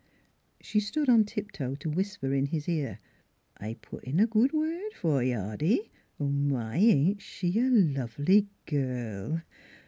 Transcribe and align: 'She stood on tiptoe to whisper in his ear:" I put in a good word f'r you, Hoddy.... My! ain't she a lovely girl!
'She 0.59 0.79
stood 0.79 1.09
on 1.09 1.25
tiptoe 1.25 1.75
to 1.75 1.87
whisper 1.87 2.33
in 2.33 2.47
his 2.47 2.67
ear:" 2.67 2.97
I 3.61 3.75
put 3.83 4.03
in 4.03 4.19
a 4.19 4.25
good 4.25 4.51
word 4.51 4.89
f'r 4.99 5.23
you, 5.23 5.35
Hoddy.... 5.35 5.91
My! 6.17 6.77
ain't 6.77 7.21
she 7.21 7.59
a 7.59 7.69
lovely 7.69 8.47
girl! 8.65 9.43